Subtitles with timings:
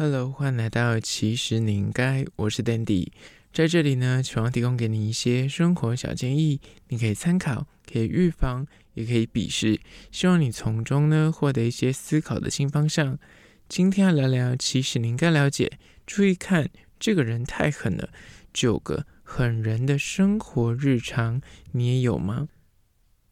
[0.00, 3.08] Hello，欢迎来到其实你应该，我是 Dandy，
[3.52, 8.64] 在这里呢，希望提供给你一些生活小建议，你可以参考，可以预防，
[8.94, 9.80] 也可以鄙视，
[10.12, 13.18] 希望你从中呢获得一些思考的新方向。
[13.68, 15.72] 今天要聊聊，其实你应该了解，
[16.06, 18.10] 注意看，这个人太狠了，
[18.52, 22.46] 九个狠人的生活日常，你也有吗？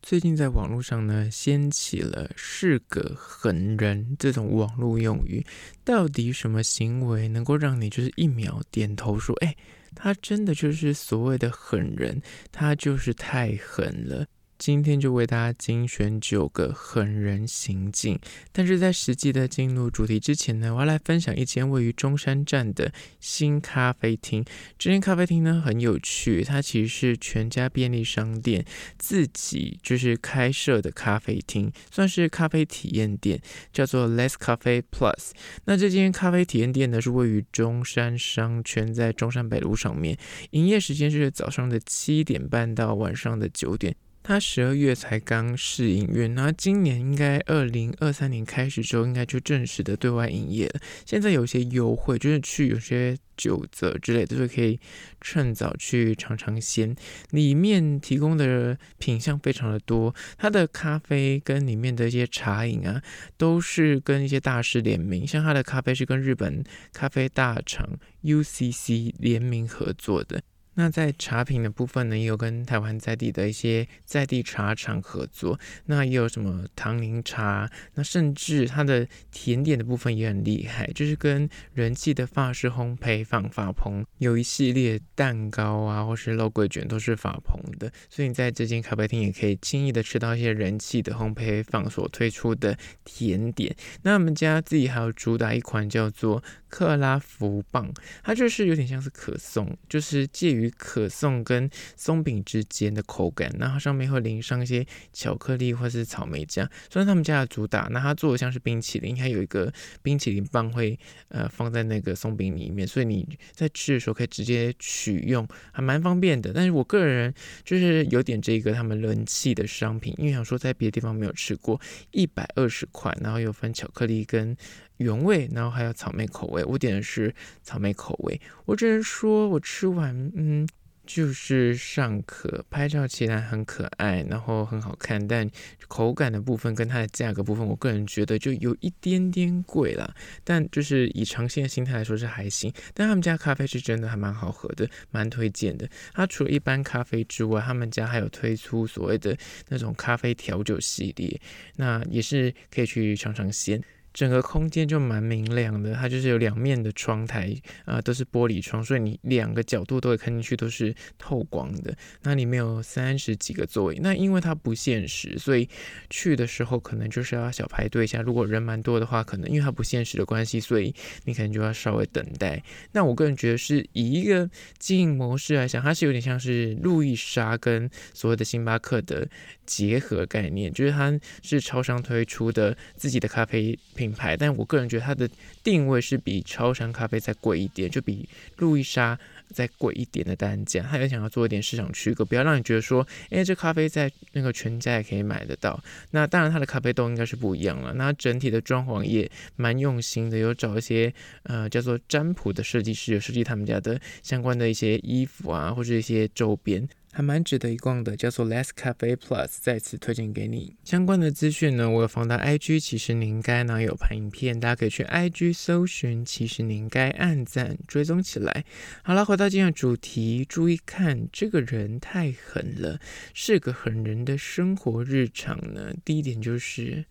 [0.09, 5.45] 最近在网络上呢，掀起了“是个狠人”这种网络用语。
[5.83, 9.53] 到底什么行为能够让你就是一秒点头说：“哎，
[9.97, 12.23] 他真的就是所谓的狠人，
[12.53, 14.25] 他就是太狠了。”
[14.59, 18.19] 今天就为大家精选九个狠人行径，
[18.53, 24.45] 但是在实际的进入主题之前呢，我要来分享一间位于中山站的新咖啡厅。
[24.79, 28.65] 这间咖啡厅呢很有趣，它其实是全家便利商店
[28.99, 33.41] 自己就是开设的咖啡厅，算是咖啡体验店，
[33.73, 35.33] 叫做 Less Cafe Plus。
[35.67, 40.17] 那这间咖啡体验店呢是位于中山商圈，在中山北路上面，
[40.51, 43.95] 营业时间是早上的七点半到晚上的九点。
[44.27, 50.81] 他十二月才刚试营运，那今年应该二零二三年开始之后，应该就正式的对外营业了。
[51.05, 54.81] 现在有些优惠，就是去有些九折之类的，就可以
[55.21, 56.93] 趁早去尝尝鲜。
[57.31, 63.01] 里面提供的品项非常的多，它的咖啡跟里面的一些茶饮啊，
[63.37, 67.89] 都是跟一些大师联名，像它的咖啡是跟日本咖啡大厂
[68.25, 70.43] UCC 联名合作的。
[70.77, 75.59] 那在茶品的部分呢，也有跟台湾在地的一些在地茶厂合作。
[75.87, 87.91] 那也有什么唐宁茶，那甚至它的甜点的部分也很厉害，就是跟人气的法式烘焙坊法蓬有一系列蛋糕啊，或是肉桂卷都是法蓬的。
[88.09, 93.75] 所以你在这间咖啡厅也可以轻易的吃到一些人气的烘焙坊所推出的甜点。
[94.03, 100.73] 那我们家自己还有主打一款叫做克拉福棒，它就是有点像是可颂，就是介于。
[100.79, 107.89] 可颂跟松饼之间的口感，那它上面会淋上一些巧克力或是草莓酱，算是他们家的主打。
[107.91, 110.99] 那它做的像是冰淇淋，还有一个冰淇淋棒会
[111.29, 116.53] 呃放在那个松饼里面，所以你在吃的时候可以直接取用，还蛮方便的。
[116.53, 117.33] 但是我个人
[117.65, 121.81] 就是有点这个他们人气的商品，因为想说在别的地方没有吃过，
[122.11, 124.57] 一百二十块，然后有分巧克力跟。
[124.99, 126.56] 原味，然后还有草莓口味。
[126.65, 128.41] 我点的是草莓口味。
[128.65, 130.69] 我只能说，我吃完，嗯，
[131.05, 135.27] 就是尚可，拍照起来很可爱，然后很好看。
[135.29, 135.49] 但
[135.87, 140.13] 口感的部分跟它的价格部分，我个人觉得就有一点点贵了。
[140.43, 142.73] 但就是以尝鲜的心态来说是还行。
[142.93, 145.89] 但他们家咖啡是真的还蛮好喝的，蛮推荐的。
[146.13, 149.37] 它除了一般咖啡之外，他们家还有推出所谓的
[149.69, 151.41] 那种咖啡调酒系列，
[151.77, 153.81] 那也是可以去尝尝鲜。
[154.17, 157.55] 整个空间就蛮明亮的，它就是有两面的窗台
[157.85, 161.95] 啊、都是玻璃窗，所以你两个角度都会看进去，都是透光的。
[162.23, 165.69] 那里面有三十几个座位，那因为它不限时，所以
[166.09, 168.23] 去的时候可能就是要小排队一下。
[168.23, 170.95] 如果人蛮多的话，可能因为它不限时的关系，所以
[171.27, 172.63] 你可能就要稍微等待。
[172.93, 174.49] 那我个人觉得是以一个
[174.79, 179.29] 经营模式来讲，它是有点像是路易莎跟所谓的星巴克的
[179.67, 184.06] 结合概念，就是它是超商推出的自己的咖啡品。
[184.07, 185.29] 品牌，但我个人觉得它的
[185.63, 188.29] 定位是比超山咖啡再贵一点，就比
[188.59, 189.19] 路易莎
[189.53, 190.83] 再贵一点的单价。
[190.83, 195.83] 他也想要做一点市场区隔，不要让你觉得说，哎，这咖啡在那个全家也可以买得到。
[196.11, 197.93] 那当然，它的咖啡豆应该是不一样了。
[197.95, 201.13] 那整体的装潢也蛮用心的，有找一些
[201.43, 206.89] 呃叫做占卜的设计师，有设计他们家的相关的一些衣服啊，或者一些周边。
[207.17, 210.77] 还蛮值得一逛的，叫做 Less Cafe Plus，再次推荐给你。
[210.85, 218.67] 相关的资讯呢，我有放到 IG，其实你应该呢有拍影片，大家可以去 IG 搜寻，其实你应该按赞追踪起来。
[219.03, 223.01] 好了，回到今天的主题，注意看，这个人太狠了，
[223.33, 225.95] 是个狠人的生活日常呢。
[226.05, 227.07] 第一点就是。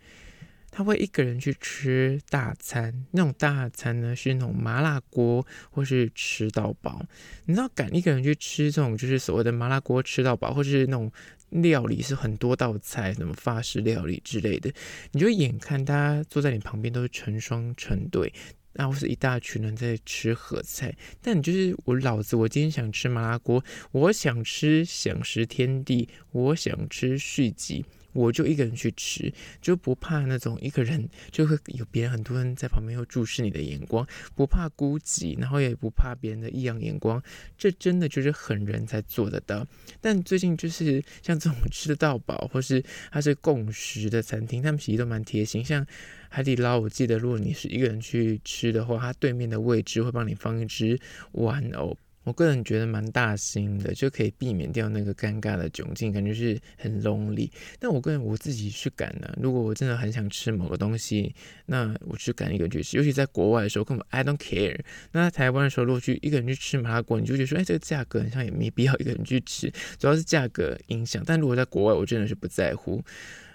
[0.76, 7.02] 他会一个人去吃大餐，那种大餐呢是那种麻辣锅，或是吃到饱。
[7.46, 11.10] 你知道，敢一个人去吃这种就是所谓的麻辣锅吃到饱，或是那种
[11.52, 14.70] 料理是很多道菜，什么法式料理之类的，
[15.14, 18.34] 你就眼看大家坐在你旁边都是成双成对，
[18.74, 23.64] 然后是一大群人在吃合菜，但你就是我老子，我今天想吃麻辣锅，
[23.94, 27.86] 我想吃享食天地，我想吃续集。
[28.16, 29.32] 我就一个人去吃，
[29.62, 37.22] 就不怕那种一个人就会有别人很多人在旁边又注视你的眼光，不怕孤寂，然后也不怕别人的异样眼光，
[37.58, 39.68] 这真的就是狠人才做得到。
[40.00, 42.82] 但最近就是像这种 吃得到饱，或是
[43.12, 45.64] 它是共识的餐厅，他们其实都蛮贴心。
[45.64, 45.86] 像
[46.30, 51.00] 海底捞，我记得如果你是一个人去吃的话，它对面的位置会帮你放一只
[51.34, 51.98] 玩偶。
[52.26, 57.50] 我个人觉得蛮大心的，就可以避免掉那个尴尬的窘境，感觉是很 lonely。
[57.80, 61.34] 但我个人我自己去敢呢，如果我真的很想吃某个东西，
[61.68, 62.98] 那我去敢一个人去吃。
[62.98, 64.80] 尤其在国外的时候，根本 I don't care。
[65.12, 71.24] 那在台湾的时候，如果去一个人去吃麻辣锅，你就觉得说，哎，这个价格好像也没必要一个人去吃，主要是价格影响。
[71.26, 73.04] 但如果在国外，我真的是不在乎。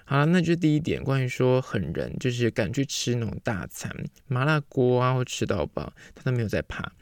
[0.04, 3.94] 好了，那就第一点，关于说狠人，就是敢去吃那种大餐，
[4.26, 6.92] 麻辣锅啊，或吃到饱，他都没有在怕。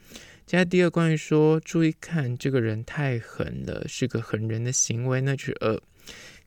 [0.49, 5.79] 接下来第二，关于说注意看这个人太狠了，是个狠人的行为那，就是二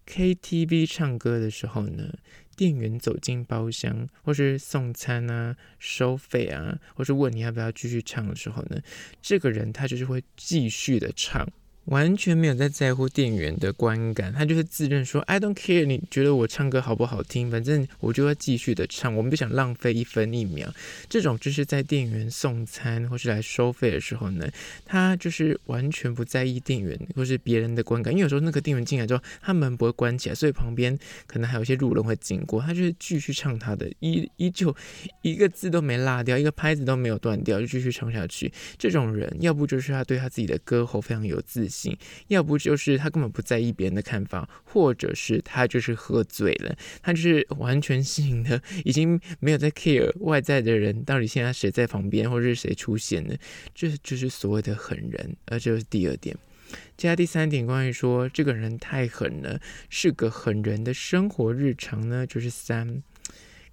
[0.08, 2.12] ，KTV 唱歌的时候呢，
[2.56, 8.82] 店员走进包厢或是送餐啊、收费啊，或是问你要不要继续唱的时候呢，
[9.20, 11.48] 这个人他就是会继续的唱。
[11.86, 20.72] 完全没有在在乎店员的观感，他就是自认说 I don't care，你觉得我唱歌好不好听，反正我就会继续的唱，我们不想浪费一分一秒。
[21.08, 24.48] 这种就是在店员送餐或是来收费的时候呢，
[24.84, 30.96] 他就是完全不在意店员或是别人的观感，因为有时候那个店员进来之后，他门不会关起来，所以旁边
[31.26, 34.72] 可能还有一些路人会经过，他就是继续唱他的，依依旧
[35.22, 38.52] 一个字都没落掉，一个拍子都没有断掉，就继续唱下去。
[38.78, 41.71] 这种人，要不就是他对他自己的歌喉非常有自。
[42.28, 53.36] 要不就是他根本不在意别人的看法，或者是他就是喝醉了，他就是完全性的已经没有在 care 外在的人到底现在谁在旁边，或者是谁出现了，
[53.74, 55.36] 这就是所谓的狠人。
[55.46, 56.36] 而这是第二点。
[56.96, 59.60] 接下来第三点，关于说这个人太狠了，
[59.90, 63.02] 是个狠人的生活日常呢，就是三。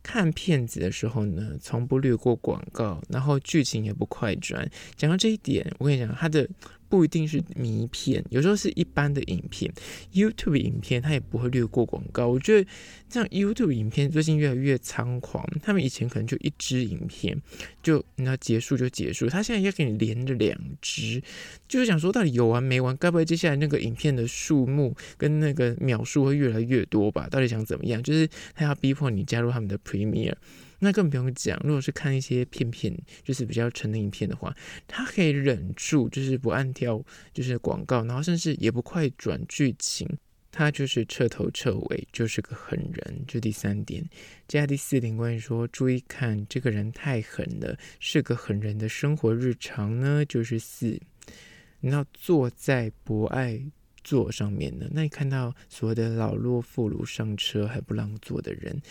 [0.01, 4.69] 看片子的时候呢，从不略过广告，然后剧情也不快转。
[4.95, 6.49] 讲到这一点，我跟你讲，他的。
[6.89, 9.71] 不一定是迷片，有时候是一般的影片
[10.11, 12.27] ，YouTube 影片它也不会略过广告。
[12.27, 12.67] 我觉得
[13.07, 17.39] 这样 YouTube 影片最近越来越猖狂，他们以前可能就一支影片
[17.83, 21.21] 就那结束就结束，他现在要给你连着两支，
[21.67, 22.97] 就是想说到底有完没完？
[22.97, 27.27] 该不会接下来那个影片的数目跟那个秒数会越来越多吧？
[27.29, 28.01] 到底想怎么样？
[28.01, 30.33] 就是他要逼迫你加入他们的 Premiere。
[30.79, 34.55] 那更不用讲，如果是看一些片片，就是比较沉的影片的话，
[34.87, 37.03] 他可以忍住，就是不按跳，
[37.33, 40.07] 就是广告，然后甚至也不快转剧情，
[40.51, 43.25] 他就是彻头彻尾就是个狠人。
[43.27, 44.03] 这第三点，
[44.47, 50.99] 接下来第四点，关于说注意看这个人太狠了，是个狠人的生活日常呢，就是四，
[51.81, 53.61] 你要坐在博爱
[54.03, 58.81] 座上面呢，那你看到所谓的老弱妇孺上车还不让座的人，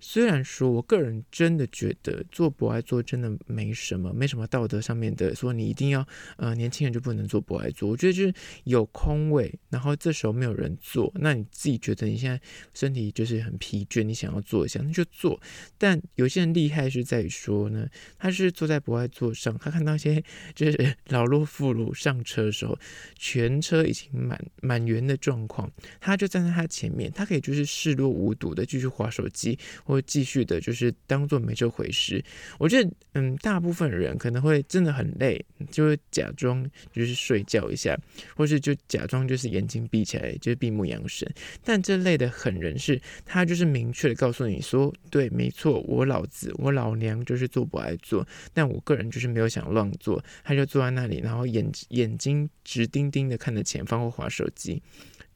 [0.00, 7.88] 虽然说我个人真的觉得坐博爱座真的没什么，没什么道德上面的说你一定要呃年轻人就不能坐博爱座。
[7.88, 8.34] 我觉得就是
[8.64, 12.40] 有空位，然后这时候没有人坐，那你自己觉得你现在
[12.74, 15.40] 身体就是很疲倦，你想要坐一下，那就坐。
[15.78, 20.22] 但有些人厉害是在于说呢，他是坐在博爱座上，他看到一些
[20.54, 22.78] 就是老弱妇孺上车的时候，
[23.16, 24.36] 全车已经满。
[24.62, 25.70] 满员的状况，
[26.00, 32.22] 他就站在他前面，他可以就是视若无睹的继续划手机，或继续的就是当做没这回事。
[32.58, 37.98] 我觉得，嗯，大部分人可能会真的很累，就会假装就是睡觉一下，
[38.34, 41.30] 或是就假装就是眼睛闭起来，就是闭目养神。
[41.62, 54.80] 但这类的狠人是，他就是明确的告诉你说，对，没错，我老子我老娘就是坐不爱坐，但我个人就是没有想乱坐，他就坐在那里，然后眼眼睛直盯盯的看着前方或划手手机。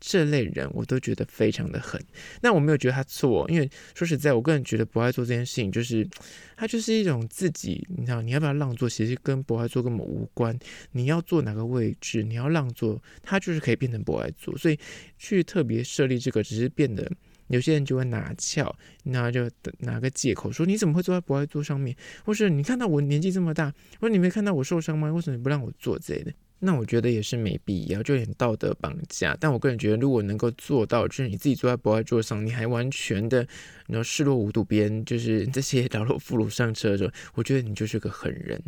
[0.02, 2.02] 这类人我都觉得非常的狠，
[2.40, 6.08] 那我没有觉得他错，因为说实在，我个人觉得博爱座这件事情，就是
[6.56, 10.58] 他就是一种自己，你知道，你要不要让座，其实跟博爱座根本无关。
[10.92, 14.78] 你要坐哪个位置，你要让座，他就是可以变成博爱座，所以
[15.18, 17.06] 去特别设立这个，只是变得
[17.48, 18.74] 有些人就会拿翘，
[19.04, 19.50] 那就
[19.80, 25.12] 拿个借口说你怎么会坐在博爱座上面，或是你看到我年纪这么大，或者你没看到我受伤吗？
[25.12, 26.32] 为什么你不让我坐之类的？
[26.62, 29.34] 那我觉得也是没必要，就有点道德绑架。
[29.40, 33.38] 但我个人觉得，如果能够做到，就是你自己坐在博爱座上，你还完全的，
[33.86, 38.62] 然后视若无睹，别人就是这些 老弱妇孺上车的时候，我觉得你就是个狠人。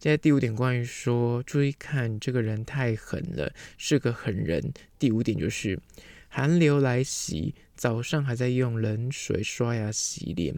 [0.00, 4.72] 现在第五点，关于说注意看这个人太狠了，是个狠人。
[4.98, 5.78] 第五点就是
[6.28, 10.54] 寒流来袭，早上还在用冷水刷牙洗脸，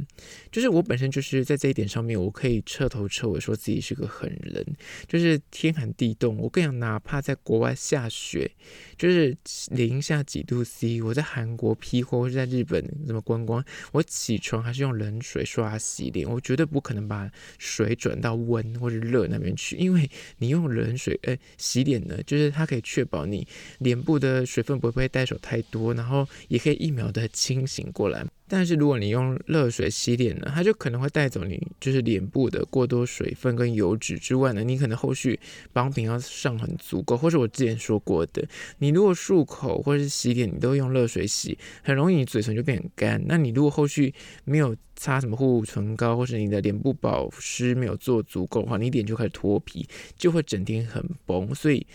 [0.52, 4.64] 就是我本身就是在这一点上面，我可以彻头彻尾说自己是个狠人。
[5.08, 8.50] 就是天寒地冻，我跟你讲，哪怕在国外下雪，
[8.98, 9.34] 就是
[9.70, 23.46] 零下几度 C，我在韩国批货或者在日本怎么观光，我起床还是用冷水刷牙洗脸，我绝对不可能把水转到温或者热那边去，因为你用冷水呃洗脸呢，就是它可以确保你
[23.78, 27.05] 脸部的水分不会带走太多，然后也可以一秒。
[27.10, 35.38] 的清醒过来，但是如果你用热水洗脸呢，它就可能会带走你就是脸部的过多水分跟油脂之外呢，你可能后续
[35.72, 38.46] 保品要上很足够，或是我之前说过的，
[38.78, 43.22] 你如果漱口或者是洗脸，你都用热水洗，很容易你嘴唇就变干。
[43.26, 44.12] 那你如果后续
[44.44, 49.86] 没有擦什么护唇膏，或是你的脸部保湿没有做足够的话，你脸就开始脱皮，
[50.16, 51.86] 就会整天很崩，所以。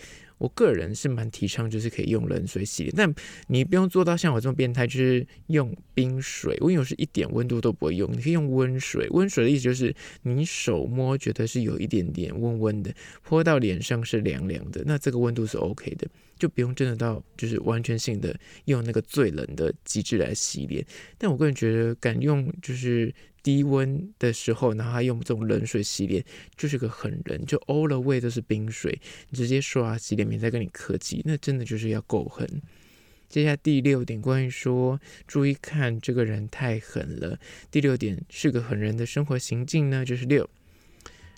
[0.42, 3.14] 我个人是蛮提倡，就是可以用冷水洗脸，但
[3.46, 6.58] 你不用做到像我这么变态，就是用冰水。
[6.60, 9.06] 我有时一点温度都不会用，你可以用温水。
[9.10, 20.84] 温水的意思就是你手摸觉得是有一点点温温的，泼到脸上是凉凉的，那这个温度是 OK 的，就不用真的到就是完全性的用那个最冷的机制来洗脸。
[21.16, 23.14] 但我个人觉得敢用就是。
[23.42, 26.24] 低温的时候，然后他用这种冷水洗脸，
[26.56, 29.00] 就是个狠人，就 all the way 都是冰水，
[29.32, 32.62] 直接刷洗脸，没再跟你客气，那真的就是要够狠。
[33.28, 37.38] 接下来第六点，关于说注意看这个人太狠了。
[37.70, 40.48] 第六点是个狠人的生活行径呢，就是六。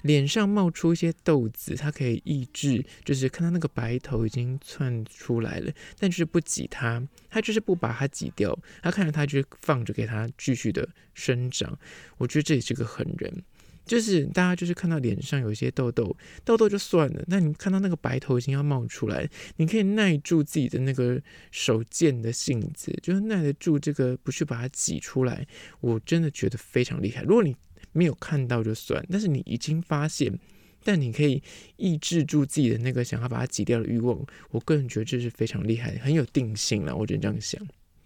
[0.04, 11.78] 脸上冒出一些痘子，它可以抑制，就是看到那个白头已经窜出来了，但就是不挤它，它就是不把它挤掉，他看着它就放着给它继续的生长。
[12.18, 13.42] 我觉得这也是个狠人，
[13.86, 21.18] 就是大家就是看到脸上有一些痘痘，痘痘就算了，那你看到那个白头已经要冒出来，你可以耐住自己的那个
[21.50, 25.46] 手贱的性子，就是耐得住这个不去把它挤出来，
[25.80, 27.22] 我真的觉得非常厉害。
[27.22, 27.56] 如果你
[27.94, 30.38] 没有看到就算，但是你已经发现，
[30.84, 31.42] 但你可以
[31.76, 34.22] 抑制住自己的那个想要把它挤掉的欲望。
[34.50, 36.94] 我个人觉得这是非常厉害，很有定性了。
[36.94, 37.58] 我只能这样想。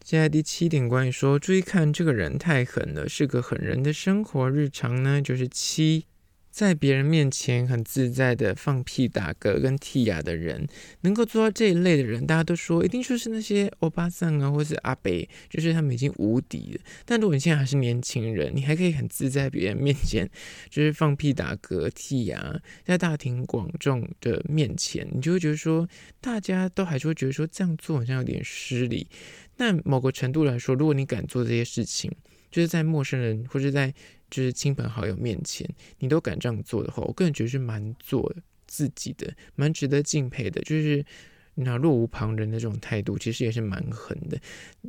[0.05, 6.05] 现在第七点，关于说注意看这个人太狠了，是个狠人的生活日常呢，就是七。
[6.59, 10.67] 在别人面前很自在的放屁、打嗝跟剔牙的人，
[11.03, 16.81] 能够做到这一类的人，大家都说一定就是那些欧巴桑啊，或是阿北，就是他们已经无敌了。
[17.05, 20.29] 但如果你现在还是年轻人，你还可以很自在别人面前，
[20.69, 25.89] 就是放屁、打嗝、剔牙，在大庭广众的面前，你就会觉得说，
[26.21, 29.07] 大家都还是会觉得说这样做好像有点失礼。
[29.57, 32.11] 但某个程度来说，如果你敢做这些事情，
[32.51, 33.95] 就是在陌生人或者在
[34.31, 35.69] 就是亲朋好友面前，
[35.99, 38.35] 你都敢这样做的话，我个人觉得是蛮做
[38.67, 40.61] 自己的，蛮值得敬佩的。
[40.63, 41.05] 就是
[41.55, 44.39] 那若无旁人的这种态度，其实也是蛮狠的。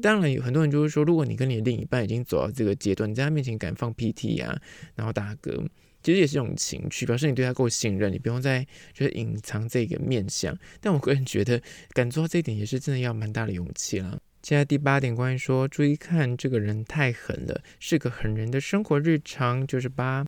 [0.01, 4.55] 当然有很多人就是说，如果你跟你的另一半已经走到这个阶段，你在他面前敢放屁屁啊，
[4.96, 5.67] 然后打嗝，
[6.03, 10.55] 其实也是一种情趣，表示你对他够信任，你不用再就是隐藏这个面相。
[10.79, 11.62] 但我个人觉得，
[11.93, 14.22] 敢做到这一点，也是真的要蛮大的勇气了。
[14.50, 20.25] 现在第八点，关于说注意看这个人太狠了，是个狠人的生活日常，就是八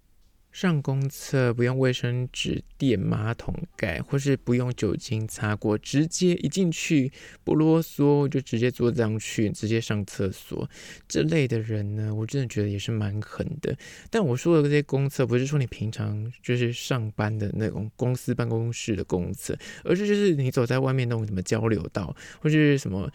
[0.51, 7.11] 上公厕不用卫生纸垫马桶盖，或是不用酒精擦过，直接一进去
[7.43, 10.69] 不啰嗦就直接坐上去，直接上厕所。
[11.07, 13.75] 这类的人呢，我真的觉得也是蛮狠的。
[14.11, 23.11] 但我说的这些公厕，不是说你平常就是上班的那种公司办公室的公厕，而是就是你走在外面那种什么交流道，或是什么。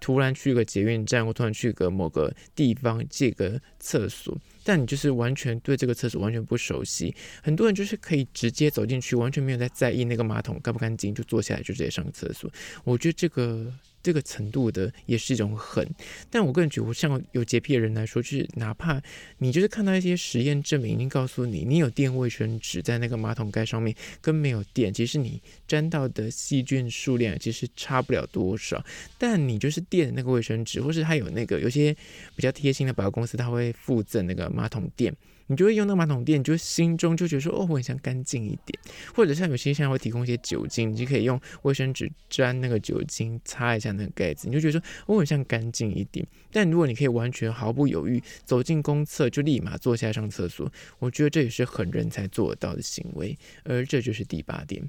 [0.00, 7.14] 突然去个捷运站，或突然去个某个地方借个厕所，但你就是完全对这个厕所完全不熟悉。
[7.42, 12.50] 很多人就是可以直接走进去，完全没有在在意那个马桶干不干净，就坐下来就直接上厕所。
[12.84, 13.72] 我觉得这个。
[14.04, 15.88] 这个程度的也是一种狠，
[16.30, 19.00] 但我个人觉得，像有洁癖的人来说，就是哪怕
[19.38, 28.84] 你就是看到一些实验证明已经告诉你，你有垫卫生纸在那个马桶盖上面，跟没有垫，其实你沾到的细菌数量其实差不了多少。
[29.16, 31.96] 但你就是垫那个卫生纸，或是它有那个有些
[32.36, 35.16] 比较贴心的百货公司，它会附赠那个马桶垫。
[35.46, 38.78] 你就会用那个马桶垫，你就心中就觉得说，哦，我很想干净一点，
[39.14, 46.26] 或者像有些现在会提供一些酒精，你就可以用卫生纸沾那个酒精擦一下那个盖子，你就觉得说，我很想干净一点。
[46.50, 53.36] 但如果你可以完全毫不犹豫走进公厕就立马坐下上厕所，我觉得这也是狠人才做得到的行为。
[53.64, 54.88] 而这就是第八点，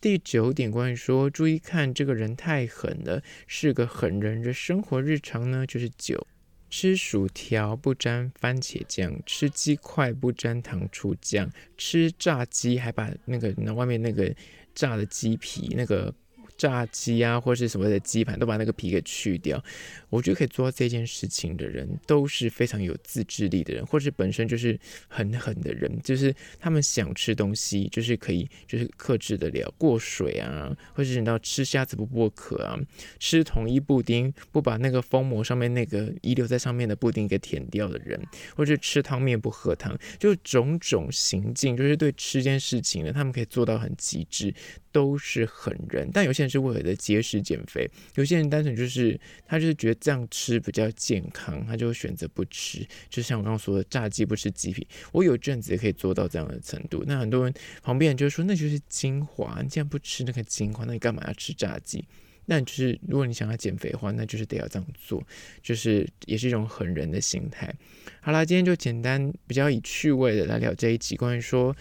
[0.00, 6.26] 第九点关于说注意看这个人太狠了，是个狠人的生活日常呢，就是酒。
[6.70, 14.32] 吃薯条不沾番茄酱，吃鸡块不沾糖醋酱，吃炸鸡还把那个那外面那个
[14.74, 16.14] 炸的鸡皮那个
[16.60, 19.64] 炸鸡啊，或是什么的鸡排，都把那个皮给去掉。
[20.10, 32.78] 我觉得可以做到这件事情的人，都是非常有自制力的人，或是本身就是很狠的人，就是他们想吃东西，就是可以就是克制得了过水啊，或是你知道吃虾子不剥壳啊，
[33.18, 38.20] 吃统一布丁不把那个封膜上面那个遗留在上面的布丁给舔掉的人，
[38.54, 44.52] 或者吃汤面不喝汤，就种种行径，就是对吃这件事情呢，他们可以做到很极致。
[44.92, 52.86] 都是狠人，但有些人是为了节食减肥，有些人单纯就是他就是觉得这样吃比较健康，他就选择不吃。
[53.08, 57.04] 就像我刚刚说的，炸鸡不吃鸡皮，我有阵子也可以做到这样的程度。
[57.06, 62.04] 那很多人旁边人就说，那就是精华，你既然不吃那个精华，那你干嘛要吃炸鸡？
[62.46, 65.24] 那就是如果你想要减肥的话，那就是得要这样做，
[65.62, 67.72] 就是也是一种狠人的心态。
[68.20, 71.76] 好啦，今天就简单比较以趣味的来聊这一集，关于说。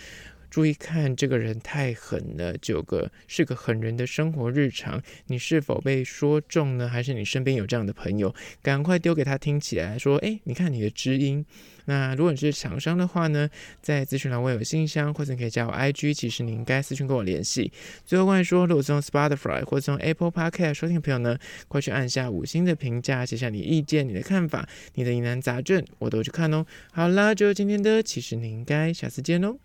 [0.50, 2.58] 注意看，这个人太狠了。
[2.58, 6.88] 九个是个狠人的生活日常，你是否被说中呢？
[6.88, 8.34] 还是你身边有这样的朋友？
[8.62, 11.46] 赶快丢给他听起来，说：哎，你看你的知音。
[11.86, 13.50] 那如果你是厂商的话呢，
[13.82, 17.72] 在资讯栏我有信箱，或者你可以加我 IG，其实你应该私讯跟我联系。
[18.06, 21.38] 最后关于说，如果是用 Spotify 或者用 Apple Podcast 收听的朋友呢，
[21.68, 26.64] 快去按下五星的评价，写下你的意见、你的看法、你的疑难杂症，我都去看哦。
[26.92, 29.58] 好啦，就今天的，其实你应该下次见哦。